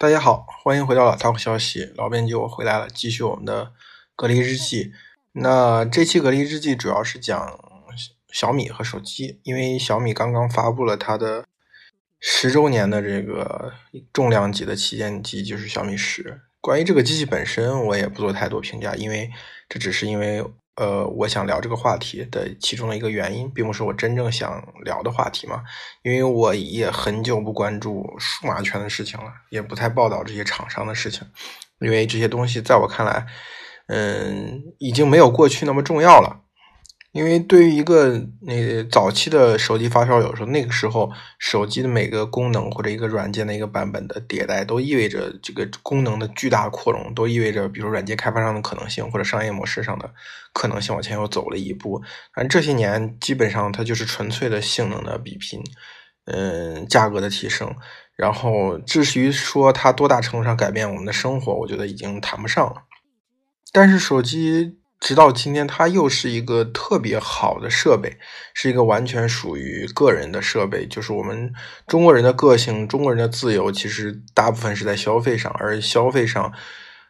[0.00, 3.72] 大家好，欢迎回到老 Talk 消息，老编辑我回来了，继续我们的
[4.14, 4.92] 隔离日记。
[5.32, 7.58] 那这期隔离日记主要是讲
[8.28, 11.44] 小米和手机，因为小米刚刚发布了它的
[12.20, 13.72] 十周年的这个
[14.12, 16.42] 重量级的旗舰机，就是小米十。
[16.60, 19.28] 关于这个机器本身，我也不做太多评价，因为
[19.68, 20.44] 这只是因为。
[20.78, 25.60] 呃，我想聊这个话题的其中的一个原因，并不是我真正想聊的话题嘛，
[26.02, 31.26] 因为我也很久不关注数码圈的事情了，也不太报道这些厂商的事情，
[31.80, 33.26] 因为这些东西在我看来，
[33.88, 36.44] 嗯，已经没有过去那么重要了。
[37.18, 50.08] 因为对于一个那早期的手机发烧友说，那个时候手机的每个功能或者一个软件的一个版本的迭代，都意味着这个功能的巨大扩容，都意味着比如软件开发商的可能性或者商业模式上的
[50.52, 52.00] 可能性往前又走了一步。
[52.32, 55.60] 反正这些年基本上它就是纯粹的性能的比拼，
[56.26, 57.74] 嗯，价格的提升。
[58.14, 62.84] 然后至于说它多大程度上改变我们的生活，我觉得已经谈不上了。
[63.72, 64.77] 但是手机。
[65.00, 68.18] 直到今天，它又是一个特别好的设备，
[68.54, 70.86] 是一个完全属于个人的设备。
[70.86, 71.52] 就是我们
[71.86, 75.54] 中国人的个性、中国人的自由，其实大部分是在消费上。
[75.58, 76.52] 而消费上，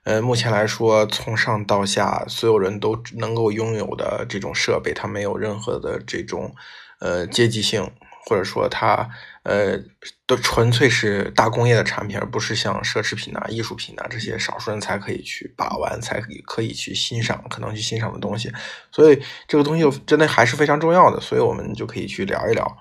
[0.04, 6.54] 呃，目前来说，从上到下，所有人都能够拥有的这种设备，它没有任何的这种
[7.00, 7.90] 呃阶级性。
[8.26, 9.08] 或者说它，
[9.48, 9.82] 呃，
[10.26, 18.52] 都纯粹是大工业的产品，而不是像奢侈品呐、艺术品呐这些少数人才可以去把玩、才可以可以去欣赏、可能去欣赏的东西。
[18.92, 22.76] 所以这个东西真的还是非常重要的，所以我们就可以去聊一聊。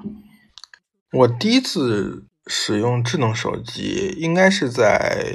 [1.14, 5.26] 我第一次使用智能手机，应该是在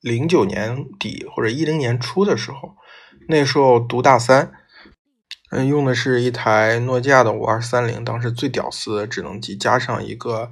[0.00, 2.76] 零九年底或者一零年初的时候，
[3.28, 4.52] 那时候读大三。
[5.50, 10.50] 嗯，用的是一台诺基亚的五二三零，当时最屌丝的智能机，加上一个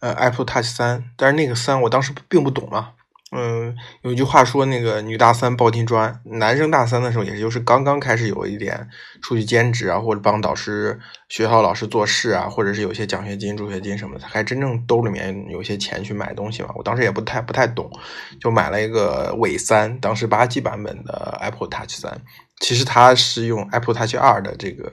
[0.00, 2.90] 呃 Apple Touch 三，但是那个三我当时并不懂嘛。
[3.34, 8.86] 嗯，有一句话说那个女大三抱金砖，男生大三的时候，也就是刚刚开始有一点
[9.22, 16.68] 出去兼职啊，或者帮导师、学校老师做事啊，或者是有些奖学金、助学金什么的，才真正兜里面有些钱去买东西嘛。
[16.74, 17.90] 我当时也不太不太懂，
[18.38, 22.20] 就买了一个伪三，当时八 G 版本的 Apple Touch 三。
[22.62, 24.90] 其实它是用 Apple Touch 二的这个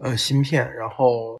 [0.00, 1.38] 呃芯片，然后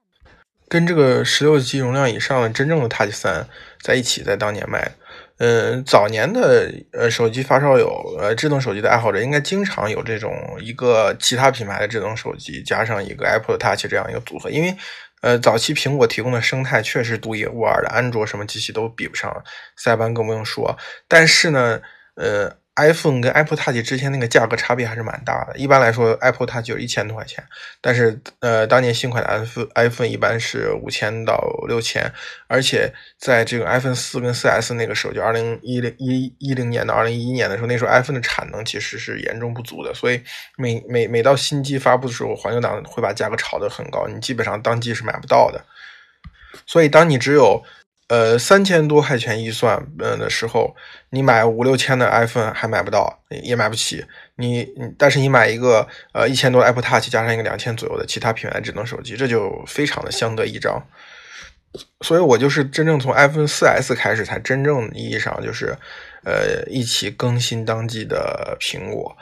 [0.69, 3.49] 跟这个十六 G 容量以上的真正的 Touch 三
[3.81, 4.93] 在一起，在当年卖。
[5.39, 10.31] 嗯，早年的呃手机发烧友，呃智能手机的爱好者，应该经常有这种
[10.61, 14.77] 一个其他品牌的智能手机加上一个 Apple Touch 这样一个组合，因为
[15.23, 19.43] 呃早期苹果提供的生态确实独一无二的，安卓什么机器都比不上，
[19.77, 20.77] 塞班更不用说。
[21.09, 21.81] 但是呢，
[22.17, 22.55] 呃。
[22.77, 25.57] iPhone 跟 Apple Touch 之前那个价格差别还是蛮大的。
[25.57, 27.43] 一般来说，Apple Touch 就是一千多块钱，
[27.81, 32.13] 但是呃，当年新款的 iPhone iPhone 一般是五千到六千，
[32.47, 40.23] 而且在这个 iPhone 四跟四 S 那个时候，就二零一零一一零年到二零一一年的时候，那时候 iPhone 的产能其实是严重不足的，所以
[40.57, 45.65] 每每每到新机发布的时候，黄牛党会把价格炒得很高，你基本上当机是买不到的。
[46.67, 47.63] 所以当你只有
[48.09, 50.77] 呃，三千多块钱预算，嗯的时候，
[51.11, 54.05] 你买五六千的 iPhone 还买不到，也买不起。
[54.37, 60.81] 你，但是你买一个呃一千多 Apple Touch 加上一个两千左右的其他品牌智能手机，这就非常的相得益彰。
[62.03, 65.77] 所以我就是真正从 iPhone 四 S 开始，才真正意义上就是
[66.25, 69.17] 呃一起更新当季的苹果。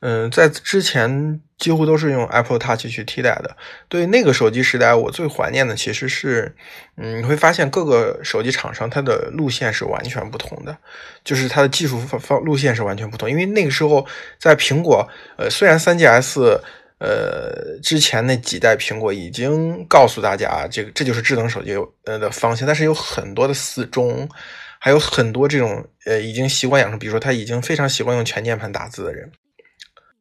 [0.00, 3.56] 嗯，在之前几乎都是用 Apple Touch 去替代的。
[3.88, 6.52] 对那个手机时代，我最怀念的其实是，
[6.96, 10.76] 嗯，你会发现各个手机厂商它的路线是完全不同的，
[11.22, 13.30] 就是它的技术方方路线是完全不同。
[13.30, 14.04] 因为那个时候
[14.38, 15.06] 在苹果，
[15.36, 16.58] 呃，虽然 3GS，
[16.98, 24.26] 呃，之前那几代苹果已经告诉大家，这个这就是智能手机呃的方向，但是有很多的死忠，
[24.78, 29.30] 还有很多这种呃已经习惯养成，比如说他已经非常习惯用全键盘打字的人。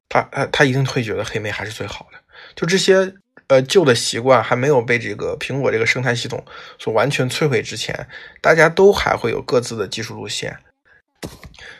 [0.10, 2.18] 他他他一定会觉得黑莓还是最好的。
[2.56, 3.14] 就这些
[3.48, 6.44] 呃旧的习惯还没有被这个苹果这个生态系统
[6.78, 8.08] 所完全摧毁之前，
[8.42, 10.58] 大家都还会有各自的技术路线。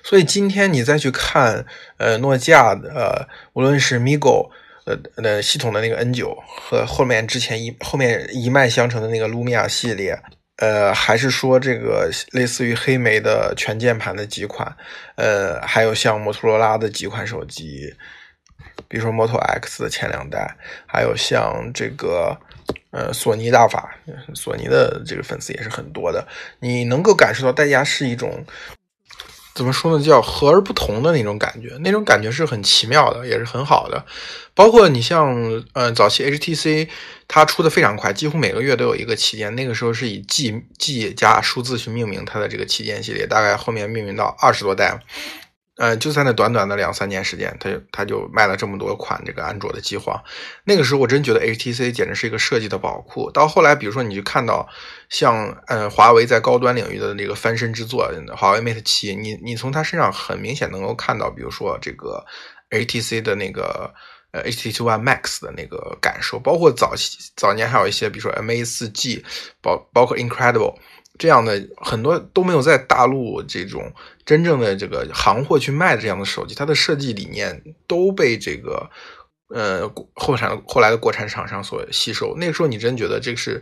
[0.04, 1.66] 所以今天你再去看
[1.98, 4.50] 呃诺基亚的呃无论是 Migo
[4.86, 10.18] 呃的系统的那个 N 九和后面之前一后面一脉相承的那个 Lumia 系列。
[10.62, 14.76] 呃，还是说这个类似于黑莓的全键盘的几款，
[15.16, 17.96] 呃，还有像摩托罗拉的几款手机，
[18.90, 22.36] 比如说 Moto X 的前两代，还有像这个
[22.92, 23.96] 呃索尼大法，
[24.34, 26.28] 索尼的这个粉丝也是很多的。
[26.60, 28.44] 你能够感受到大家是一种
[29.54, 30.04] 怎么说呢？
[30.04, 34.06] 叫和而不同的那种感觉，那种感觉是很奇妙的，也是很好的。
[34.56, 36.88] 包括你像，呃，早期 HTC
[37.28, 39.54] 它出的非常快，几乎每个月都有一个旗舰。
[39.56, 45.00] 那个时候是以 G G 加数字去命名它的这个旗舰系列，大概后面命名到二十多代。
[45.80, 50.22] 呃，就在那短短的两三年时间，它它就卖了这么多款这个安卓的机皇。
[50.66, 53.32] 那个时候我真觉得 HTC 简直是一个设计的宝库。
[53.32, 54.68] 到后来，比如说你去看到
[55.08, 62.26] 像呃华为在高端领域的那个翻身之作，华为 Mate 七，你你从它身上很明显能够看到，比如说这个
[62.72, 63.94] HTC 的那个
[64.32, 69.24] 呃 HTC One Max 的那个感受，包括早期早年还有一些，比如说 MA 四 G，
[69.62, 70.76] 包包括 Incredible。
[71.20, 73.94] 这样的很多都没有在大陆这种
[74.26, 78.90] 真正的这个行货去卖的这样的手机，它的设计理念都被这个
[79.50, 82.36] 呃后产后来的国产厂商所吸收。
[82.38, 83.62] 那个时候你真觉得这个是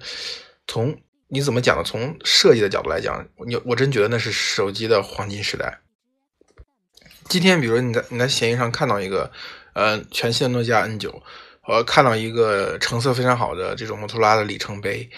[0.67, 0.95] 从
[1.27, 1.83] 你怎么讲呢？
[1.83, 5.81] 从设计的角度来讲，你我真觉得那是手机的黄金时代。
[7.27, 9.31] 今天，比如说你在你在闲鱼上看到一个
[9.73, 11.21] 呃全新的诺基亚 N 九，
[11.59, 15.09] 和看到一个成色非常好的这种摩托罗拉的里程碑。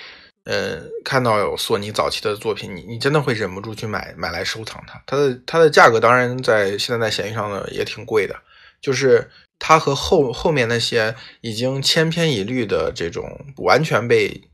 [0.49, 4.99] 呃，看到有索尼早期的作品，你你真的会忍不住去买买来收藏它。
[5.05, 8.35] 它的它的价格当然在现在在闲鱼上呢也挺贵的，
[8.81, 9.29] 就是
[9.59, 14.49] 它和后后面那些已经千篇一律的这种完全被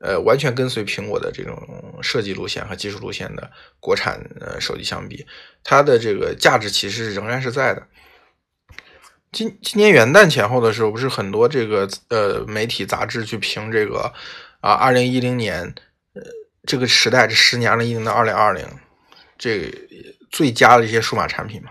[0.00, 1.56] 呃完全跟随苹果的这种
[2.02, 3.50] 设计路线和技术路线的
[3.80, 5.24] 国产呃手机相比，
[5.64, 7.82] 它的这个价值其实仍然是在的。
[9.32, 14.12] 今今年元旦前后的时候，不是很多这个呃媒体杂志去评这个。
[14.60, 15.62] 啊，二零一零年，
[16.14, 16.22] 呃，
[16.66, 18.66] 这个时代这十年，二零一零到二零二零，
[19.38, 19.72] 这
[20.30, 21.70] 最佳的一些数码产品嘛，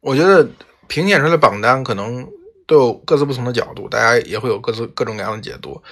[0.00, 0.46] 我觉得
[0.88, 2.28] 评选出来的榜单可能
[2.66, 5.82] 都有各自不同的角度，大家也会有各自各种各样的解读。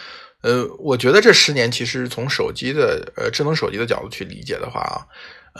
[0.43, 5.07] 呃，我觉得这十年其实从手机的呃智能手机的角度去理解的话啊，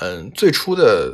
[0.01, 1.13] 嗯，最初的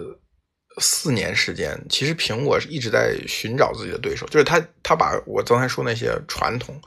[0.80, 6.80] 四年时间，其实苹果是一直在寻找自己的对手，就是他他把我刚才说那些传统。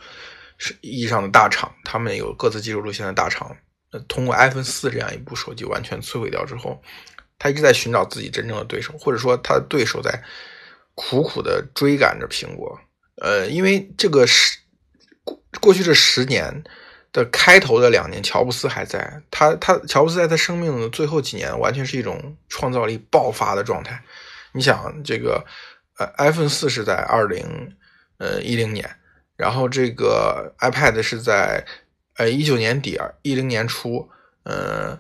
[0.81, 3.56] 意义上的大厂，他们有各自技术路线的大厂，
[4.07, 6.81] 通过 iPhone 四这样一部手机完全摧毁掉之后，
[7.38, 10.21] 他一直在寻找自己真正的对手，或者说他的对手在
[10.95, 12.77] 苦苦的追赶着苹果。
[13.21, 14.57] 呃，因为这个十
[15.23, 16.63] 过过去这十年
[17.12, 24.03] 的开头的两年，乔布斯还在，他他乔布斯在他生命的最后几年，完全是一种创造力爆发的状态。
[24.51, 25.45] 你想，这个
[25.97, 27.75] 呃，iPhone 四是在二零
[28.17, 28.97] 呃一零年。
[29.39, 31.65] 然后这个 iPad 是在
[32.18, 34.09] 呃一九年底啊一零年初，
[34.44, 35.00] 嗯，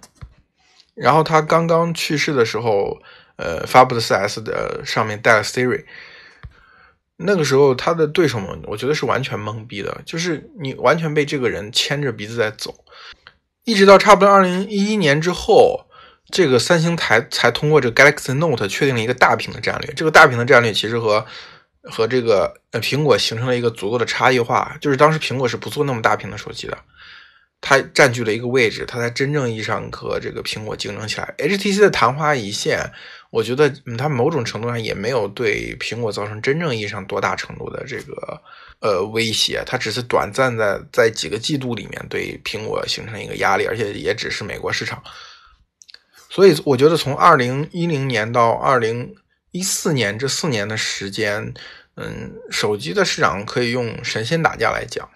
[0.95, 3.01] 然后他刚刚去世的时候，
[3.35, 5.83] 呃，发布的 4S 的上面带了 Siri，
[7.17, 12.73] 那个时候他的对手们，我觉得是完全懵逼的，就是你完全被这个人牵着鼻子在走，
[13.65, 15.85] 一直到差不多二零一一年之后，
[16.31, 21.25] 这个三星才才通过这个 Galaxy Note 确定了一个大屏的战略，这个大屏的战略其实和。
[21.83, 26.77] 和这个呃苹果形成了一个足够的差异化，就是当时苹果是不做那么大屏的手机的，
[27.61, 31.33] 它占据了一个位置，它才真正意义上和这个苹果竞争起来。
[31.37, 32.91] HTC 的昙花一现，
[33.29, 38.41] 我觉得它某种程度上也没有对苹果造成真正意义上多大程度的这个
[38.81, 45.01] 呃威胁，它只是短暂在在几个季度里面对苹果形成一个压力，而且也只是美国市场。
[46.29, 49.15] 所以我觉得从二零一零年到二零。
[49.51, 51.53] 一四年这四年的时间，
[51.95, 55.09] 嗯，手机的市场可以用神仙打架来讲，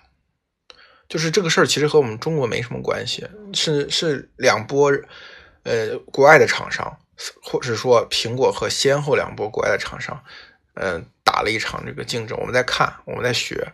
[1.07, 4.91] 就是这个事儿其实和我们中国没什么关系，是是两波，
[5.63, 6.97] 呃，国外的厂商，
[7.43, 10.23] 或者说苹果和先后两波国外的厂商，
[10.73, 12.37] 嗯，打了一场这个竞争。
[12.39, 13.73] 我们在看，我们在学。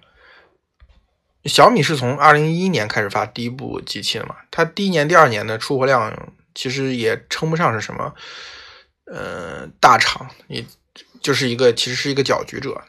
[1.46, 8.13] 小米是从二零一一年开始发第一部机器的嘛，它第一年、第二年的出货量其实也称不上是什么。
[9.12, 10.66] 呃，大厂，你
[11.20, 12.80] 就是一个，其实是一个搅局者。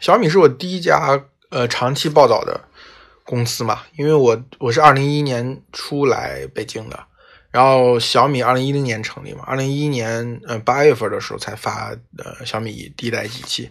[0.00, 2.60] 小米是我第一家呃长期报道的
[3.24, 7.04] 公司嘛，因为我我是二零一一年初来北京的，
[7.50, 13.70] 然后小米二零一零年成立嘛，二零一一年呃八月份的时候才发呃小米第一代机器，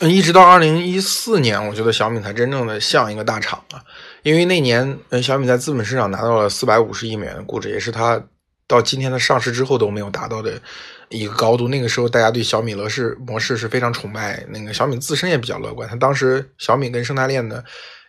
[0.00, 3.82] 嗯，一直到二零一四年，我觉得小米才真正的像一个大厂啊，
[4.22, 8.22] 因为那年呃小米在资本市场拿到了四百五十亿美元的估值，也是它。
[8.66, 10.60] 到今天的上市之后都没有达到的
[11.08, 11.68] 一个高度。
[11.68, 14.44] 那个时候，大家对小米乐视模式是非常崇拜。
[14.48, 15.88] 那个小米自身也比较乐观。
[15.88, 17.62] 他当时小米跟生态链的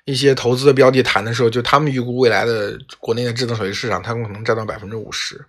[0.05, 5.45] 一些投资的标的谈的时候，就他们预估未来的国内的智能手机市场，他们可能占到百分之五十。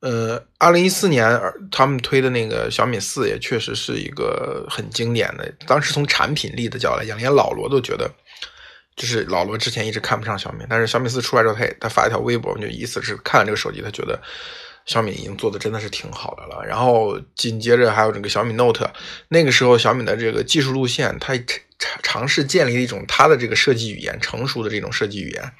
[0.00, 5.52] 呃，二零一四年他们推的那个小米四也确实是一个很经典的。
[5.66, 8.10] 当时从产品力的角度来讲，连老罗都觉得。
[8.98, 14.20] 就是老罗之前一直看不上小米，但是小米四出来之后，他他发一条微博，就意思是看了这个手机，他觉得
[14.84, 16.62] 小米已经做的真的是挺好的了。
[16.66, 18.90] 然后紧接着还有这个小米 Note，
[19.28, 21.34] 那个时候小米的这个技术路线，它
[21.78, 25.52] 尝尝试建立一种它的这个设计语言，成熟的这种设计语言。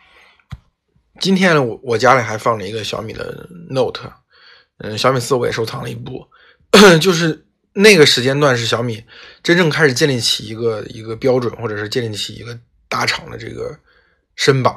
[1.21, 4.13] 今天我我家里还放着一个小米的 Note，
[4.79, 6.27] 嗯，小米四我也收藏了一部，
[7.01, 9.05] 就是那个时间段是小米
[9.43, 13.79] 真正开始建立起一个一个标准，或者是建立起一个大厂的这个
[14.37, 14.75] 身板。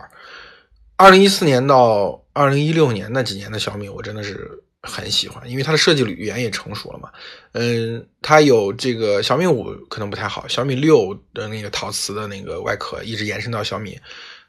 [0.95, 4.47] 二零一四年到二零一六年那几年的小米，我真的是
[4.83, 7.09] 很喜欢，因为它的设计语言也成熟了嘛。
[7.53, 13.99] 嗯，它有这个小米五可能不太好，小米六的那个陶瓷的那个外壳一直延伸到小米。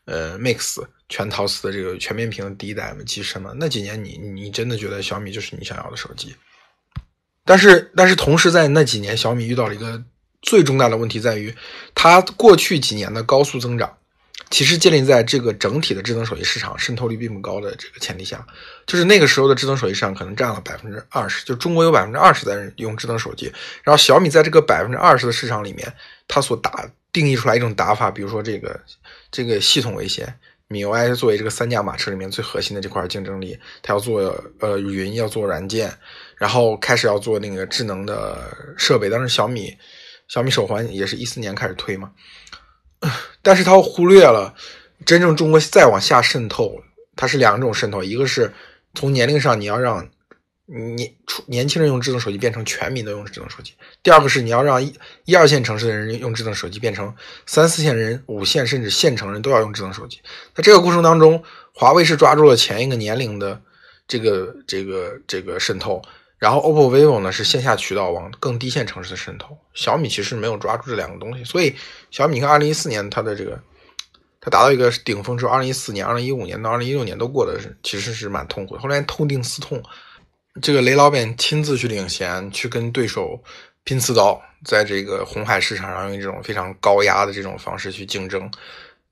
[0.04, 6.34] 呃，Mix 全陶瓷的这个全面屏的第一代嘛，机身嘛，那几年你你真的觉得小米就是你想要的手机？
[7.44, 10.02] 但是但是同时在那几年，小米遇到了一个
[10.42, 11.54] 最重大的问题，在于
[11.94, 13.96] 它过去几年的高速增长，
[14.50, 18.44] 其实建立在这个整体的智能手机市场渗透率并不高的这个前提下，
[18.86, 25.90] 就是那个时候的智能手机市场可能占了百分之二十，就中国有百分之二十的人用智能手机，然后小米在这个百分之二十的市场里面，
[26.28, 28.78] 它所打定义出来一种打法，比如说这个。
[29.34, 34.20] 这个系统为先，米 UI 作为这个三驾马车里面最核心的这块竞争力，它要做
[34.60, 35.90] 呃云，要做软件，
[36.36, 39.08] 然后开始要做那个智能的设备。
[39.08, 39.74] 当时小米
[40.32, 42.10] 小米手环也是一四年开始推嘛，
[43.42, 44.54] 但是它忽略了
[45.04, 46.80] 真正中国再往下渗透，
[47.14, 48.50] 它是两种渗透，一个是
[48.94, 50.08] 从年龄上你要让。
[50.96, 53.74] 年出年轻人用智能手机变成全民都用智能手机。
[54.02, 54.94] 第二个是你要让一
[55.26, 60.20] 一二线城市的人用智能手机变成三四线人、五线甚至县城人都要用智能手机。
[60.54, 61.42] 在这个过程当中，
[61.74, 63.60] 华为是抓住了前一个年龄的
[64.08, 66.00] 这个这个这个渗透，
[66.42, 69.56] 然后 OPPO、vivo 呢是线下渠道往更低线城市的渗透。
[69.74, 71.72] 小米其实没有抓住这两个东西，所以
[72.10, 73.56] 小米你看，二零一四年它的这个
[74.40, 78.80] 它达到一个顶峰之后，二零一四年、二零一五年到二零一六年都过得其实是蛮痛苦的。
[78.80, 79.80] 后来痛定思痛。
[80.60, 83.40] 这个雷老板亲自去领衔，去跟对手
[83.84, 88.50] 拼刺刀，在这个红海市场上用这种非常高压的这种方式去竞争。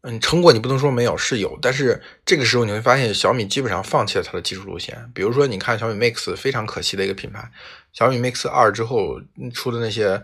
[0.02, 5.10] 嗯，成果你不能说没有，是有，但是这个时候你会发现，小米基本上放弃了它的技术路线。
[5.14, 7.50] 比如说，你看小米 Mix 非常可惜的一个品牌，
[7.92, 9.20] 小米 Mix 二之后
[9.52, 10.22] 出的那些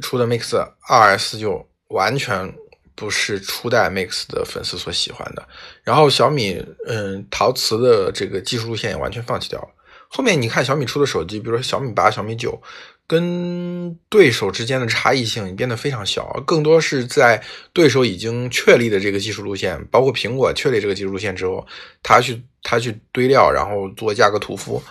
[0.00, 0.56] 出的 Mix
[0.88, 2.54] 二 S 就完全
[2.94, 5.48] 不是初代 Mix 的粉丝所喜欢的。
[5.82, 9.68] 然后小米嗯陶瓷的这个技术路线也完全放弃掉了。
[10.08, 12.62] 后面你看小米出的手机，比如说小米八、小米九，
[13.12, 17.42] 跟对手之间的差异性变得非常小，更多是在
[17.74, 21.66] 对手已经确立的这个技术路线，包括苹果确立这个技术路线之后，
[22.02, 24.82] 他去他去堆料，然后做价格屠夫。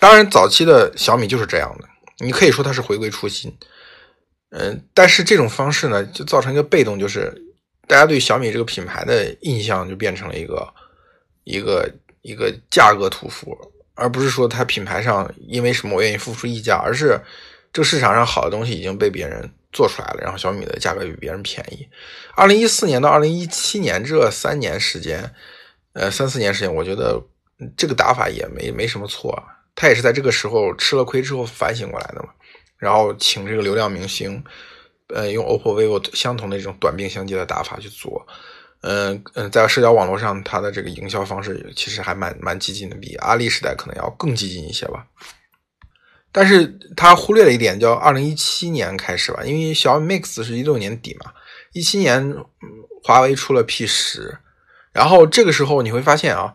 [0.00, 1.88] 当然，早期的小米就是这样的，
[2.18, 3.56] 你可以说它是回归初心，
[4.50, 7.32] 嗯，但是这种方式呢，就造成一个被动，就是
[7.86, 10.74] 大家对小米这个品牌的印象就变成了一个
[11.44, 11.88] 一个
[12.22, 13.56] 一个价格屠夫。
[13.98, 17.20] 而不是说它品牌上因为什么我愿意付出溢价，而是
[17.72, 21.86] 这个市场上好的东西已经被别人做出来了，然后小米的价格比别人便宜。
[22.36, 25.34] 二零一四年到二零一七年这三年时间，
[25.94, 27.20] 呃三四年时间，我觉得
[27.76, 29.42] 这个打法也没没什么错。
[29.74, 32.28] 他也是在这个时候吃了亏之后反省过来的嘛，
[32.78, 34.42] 然后请这个流量明星，
[35.08, 38.26] 呃用 OPPO、vivo 相同的这种短兵相接的打法去做。
[38.82, 45.06] 嗯嗯，在社交网络上，它的这个营销方式其实还蛮蛮激进的，比阿里时代可能要更激进一些吧。
[46.30, 51.32] 但是他忽略了一点，叫二零一七年开始吧，因为小米 Mix 是一六年底嘛，
[51.72, 52.36] 一七年
[53.02, 54.38] 华为出了 P 十，
[54.92, 56.54] 然后这个时候你会发现啊，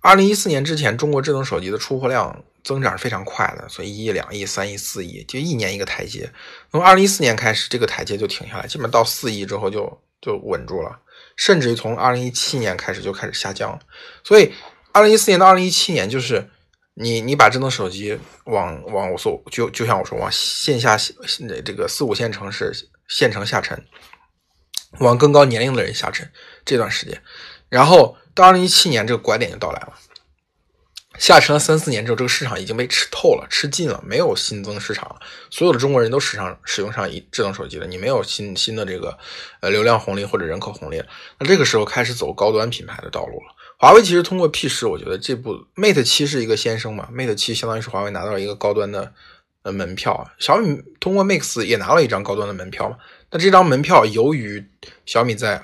[0.00, 6.30] 二零一四年之前中国智能手机的出货量增长是非常快的，所以一亿、两亿、三亿、四亿，就一年一个台阶。
[6.70, 11.00] 从二零一四年开始，这个台阶就停下来，基本到四亿之后就就稳住了。
[11.36, 13.80] 甚至于从二零一七年开始就开始下降了，
[14.22, 14.52] 所以
[14.92, 16.48] 二零一四年到二零一七年，就是
[16.94, 20.96] 你你把智能手机往往我说就就像我说往线下
[21.64, 22.72] 这个四五线城市
[23.08, 23.84] 县城下沉，
[25.00, 26.30] 往更高年龄的人下沉
[26.64, 27.20] 这段时间，
[27.68, 29.94] 然后到二零一七年这个拐点就到来了。
[31.18, 35.16] 下沉了三四年之后，这个市场已经被吃透了、吃尽了，没有新增市场了。
[35.50, 39.16] 所有的中国人都使上使用上一智能手机了，你没有新新的这个
[39.60, 41.06] 呃流量红利或者人口红利了。
[41.38, 43.54] 那这个时候开始走高端品牌的道路了。
[43.78, 49.12] 华为其实通过 P 十，我觉得这部 Mate 七是一个先声嘛，Mate 七相当于是华为拿到了一个高端的
[49.62, 50.30] 呃门票。
[50.38, 52.96] 小米通过 Mix 也拿了一张高端的门票嘛。
[53.30, 54.64] 那这张门票由于
[55.06, 55.62] 小米在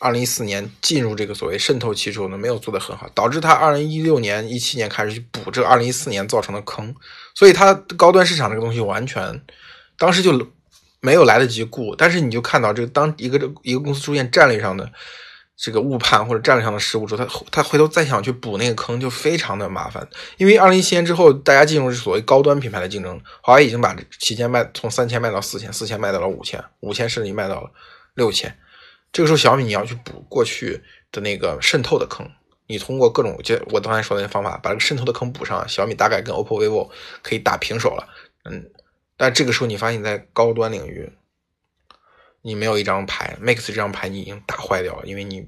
[0.00, 6.94] 二零一四年进入这个所谓渗透期之后呢，没有做得很好，导致他二零一六年、一七年开始去补这个二零一四年造成的坑，
[7.34, 9.42] 所以它高端市场这个东西完全
[9.98, 10.48] 当时就
[11.00, 11.96] 没有来得及顾。
[11.96, 14.88] 但是你就看到这个当一个一个公司出现战略上的
[15.56, 20.08] 这个误判或者战略上的失误之后，他他回头再想去补那个坑，就非常的麻烦。
[20.36, 27.68] 因为二零一七年之后，大家进入所谓高端品牌的竞争，华为已经把旗舰卖从三千卖到四千，四千卖到了五千，五千甚至于卖到了
[28.14, 28.56] 六千。
[29.18, 32.24] 这个时候，小米你要去补过去的那个渗透的坑，
[32.68, 36.88] 你通过各种就我刚才说的那方法，把这个渗透的坑补上，小米大概跟 OPPO、vivo
[37.20, 38.08] 可以打平手了。
[38.44, 38.70] 嗯，
[39.16, 41.10] 但这个时候你发现，在高端领域。
[42.42, 45.44] 你没有一张牌，Max 这张牌你已经打坏掉了，因为你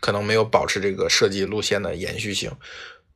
[0.00, 2.50] 可能没有保持这个设计路线的延续性，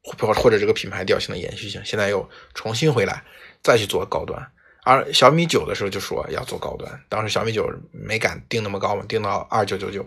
[0.03, 1.83] 或或者这个品牌调性的延续性。
[1.87, 3.25] 现在又重新回来，
[3.63, 4.53] 再去做高端。
[4.89, 10.03] 而小米九的时候就说要做高端，当时小米九没敢定那么高嘛，定到二九九九。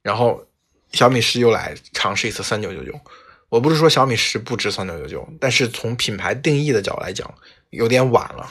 [0.00, 0.42] 然后
[0.92, 2.98] 小米十又来尝试一次三九九九。
[3.50, 7.30] 我不是说小米十不值三九九九，但是从品牌定义的角度来讲，
[7.68, 8.50] 有点晚了。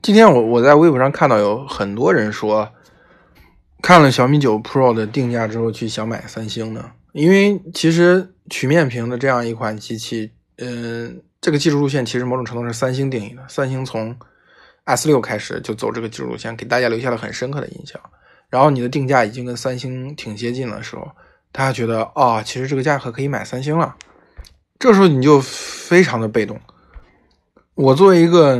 [0.00, 2.70] 今天我我在微博上看到有很多人说，
[3.82, 13.44] 看了小米九 Pro 的定价之后去想买三星的，因为其实曲面屏的这样一款机器，嗯，这个技术路线其实某种程度是三星定义的。
[13.48, 14.16] 三星从
[14.84, 18.00] S 六开始就走这个技术路线，给大家留下了很深刻的印象。
[18.48, 21.10] 然后你的定价已经跟三星挺接近的时候，
[21.52, 23.96] 大家觉得啊，其实这个价格可以买三星了。
[24.78, 26.60] 这时候你就非常的被动。
[27.74, 28.56] 我作为一个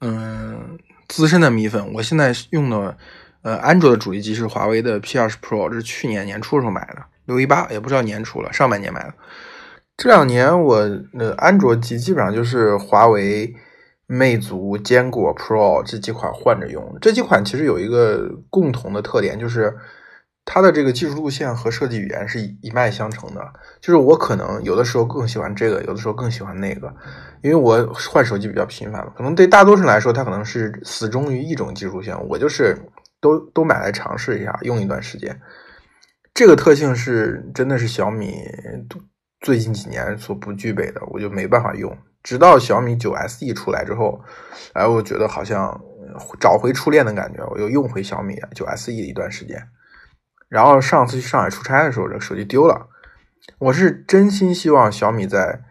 [0.00, 0.78] 嗯。
[1.08, 2.94] 资深的米粉，我现在用的，
[3.40, 9.14] 呃，安卓的主力机是华为的 P 二十 Pro，这是去年年初的时候买的，六一八也不知道年初了，上半年买的。
[9.96, 13.56] 这两年我的安卓机基本上就是华为、
[14.08, 16.98] 魅族、坚果 Pro 这几款换着用。
[17.00, 19.78] 这几款其实有一个共同的特点，就是。
[20.50, 26.90] 它的这个技术路线和设计语言是一脉相承的，就是我可能有的时候更喜欢这个，有的时候更喜欢那个，
[27.42, 29.12] 因为我换手机比较频繁嘛。
[29.14, 32.74] 可能对大多数人来说，他可能是死忠于一种技术路线，我就是
[33.20, 35.38] 都都买来尝试一下，用一段时间。
[36.32, 38.36] 这个特性是真的是小米
[39.40, 41.94] 最近几年所不具备的，我就没办法用。
[42.28, 44.20] 直到小米九 SE 出来之后，
[44.74, 45.80] 哎，我觉得好像
[46.38, 49.66] 找回初恋的感觉，我又用回小米九 SE 一段时间。
[50.46, 52.86] 然后上次去上海出差的时候，这个手机丢了。
[53.58, 55.62] 我是真心希望小米在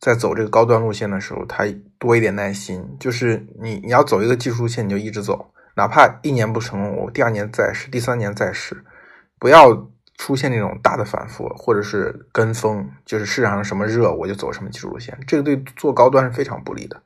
[0.00, 1.66] 在走这个高端路线的时候，它
[1.98, 2.96] 多一点耐心。
[2.98, 8.82] 就是你你要走一个技术路线，你就一直走，哪怕一年不成功，我第二年再试，第三年再试，
[9.38, 17.02] 不要出现那种大的反复，或者是跟风，就是市场上什么热我就走什么技术路线，这个对做高端是非常不利的。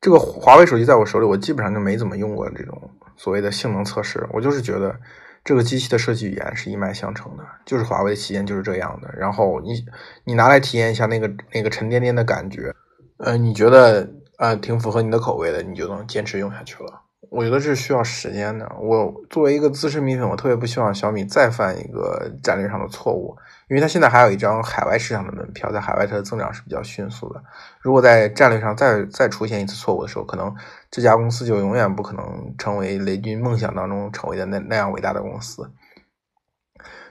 [0.00, 4.98] 这个华为手机在我手里，我基本上就没怎么用过这种所谓的性能测试，我就是觉得。
[5.44, 9.08] 这个机器的设计语言是一脉相承的，就是华为的旗舰就是这样的。
[9.16, 9.82] 然后你
[10.24, 12.74] 你拿来体验一下那个那个沉甸甸的感觉，
[13.16, 17.00] 呃，你觉得呃挺符合你的口味的，你就能坚持用下去了。
[17.30, 18.70] 我觉得这是需要时间的。
[18.80, 23.36] 我作为一个资深米粉，我特别不希望小米再犯一个战略上的错误。
[23.68, 27.42] 因为它现在还有一张海外市场的门票，在海外它的增长是比较迅速的。
[27.80, 30.54] 如果在战略上再再出现一次错误的时候，可能
[30.90, 35.70] 这家公司就永远不可能成为雷军梦想当中成为的那那样伟大的公司。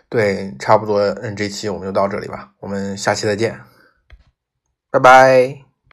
[0.10, 3.60] 对，差不多，嗯，这期我们就到这里吧，我们下期再见，
[4.90, 5.67] 拜拜。